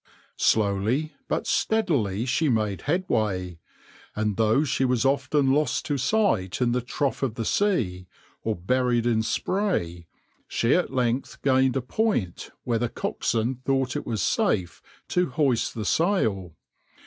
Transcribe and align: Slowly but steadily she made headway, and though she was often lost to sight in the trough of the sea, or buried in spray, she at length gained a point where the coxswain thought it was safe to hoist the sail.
Slowly 0.39 1.13
but 1.27 1.45
steadily 1.45 2.25
she 2.25 2.49
made 2.49 2.81
headway, 2.89 3.59
and 4.15 4.35
though 4.35 4.63
she 4.63 4.83
was 4.83 5.05
often 5.05 5.51
lost 5.51 5.85
to 5.85 5.99
sight 5.99 6.59
in 6.59 6.71
the 6.71 6.81
trough 6.81 7.21
of 7.21 7.35
the 7.35 7.45
sea, 7.45 8.07
or 8.41 8.55
buried 8.55 9.05
in 9.05 9.21
spray, 9.21 10.07
she 10.47 10.73
at 10.73 10.91
length 10.91 11.39
gained 11.43 11.75
a 11.75 11.83
point 11.83 12.49
where 12.63 12.79
the 12.79 12.89
coxswain 12.89 13.61
thought 13.63 13.95
it 13.95 14.07
was 14.07 14.23
safe 14.23 14.81
to 15.09 15.29
hoist 15.29 15.75
the 15.75 15.85
sail. 15.85 16.55